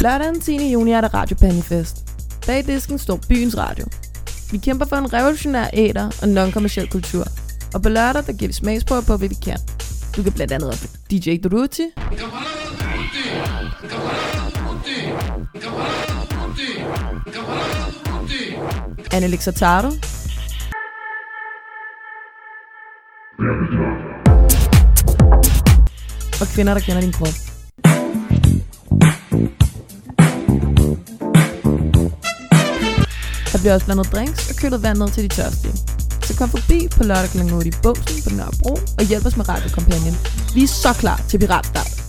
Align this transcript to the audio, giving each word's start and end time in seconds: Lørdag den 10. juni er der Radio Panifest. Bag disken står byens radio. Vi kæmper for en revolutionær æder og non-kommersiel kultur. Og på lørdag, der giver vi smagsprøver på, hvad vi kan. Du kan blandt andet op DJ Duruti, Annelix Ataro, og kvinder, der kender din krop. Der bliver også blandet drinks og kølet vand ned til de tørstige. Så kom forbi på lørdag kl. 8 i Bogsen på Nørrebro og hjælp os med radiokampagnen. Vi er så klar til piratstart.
Lørdag 0.00 0.26
den 0.26 0.40
10. 0.40 0.72
juni 0.72 0.92
er 0.92 1.00
der 1.00 1.14
Radio 1.14 1.36
Panifest. 1.36 1.96
Bag 2.46 2.66
disken 2.66 2.98
står 2.98 3.18
byens 3.28 3.58
radio. 3.58 3.86
Vi 4.52 4.58
kæmper 4.58 4.86
for 4.86 4.96
en 4.96 5.12
revolutionær 5.12 5.70
æder 5.72 6.06
og 6.22 6.28
non-kommersiel 6.28 6.90
kultur. 6.90 7.24
Og 7.74 7.82
på 7.82 7.88
lørdag, 7.88 8.26
der 8.26 8.32
giver 8.32 8.48
vi 8.48 8.52
smagsprøver 8.52 9.02
på, 9.02 9.16
hvad 9.16 9.28
vi 9.28 9.34
kan. 9.44 9.58
Du 10.16 10.22
kan 10.22 10.32
blandt 10.32 10.52
andet 10.52 10.68
op 10.68 11.10
DJ 11.10 11.36
Duruti, 11.44 11.82
Annelix 19.12 19.48
Ataro, 19.48 19.90
og 26.42 26.48
kvinder, 26.48 26.74
der 26.74 26.80
kender 26.80 27.00
din 27.00 27.12
krop. 27.12 27.36
Der 33.52 33.58
bliver 33.58 33.74
også 33.74 33.86
blandet 33.86 34.12
drinks 34.12 34.50
og 34.50 34.56
kølet 34.56 34.82
vand 34.82 34.98
ned 34.98 35.10
til 35.10 35.22
de 35.22 35.28
tørstige. 35.28 35.74
Så 36.22 36.32
kom 36.38 36.48
forbi 36.48 36.88
på 36.96 37.02
lørdag 37.02 37.30
kl. 37.30 37.54
8 37.54 37.68
i 37.68 37.72
Bogsen 37.82 38.22
på 38.24 38.36
Nørrebro 38.36 38.74
og 38.98 39.04
hjælp 39.08 39.26
os 39.26 39.36
med 39.36 39.48
radiokampagnen. 39.48 40.16
Vi 40.54 40.62
er 40.62 40.68
så 40.68 40.92
klar 40.92 41.20
til 41.28 41.38
piratstart. 41.38 42.01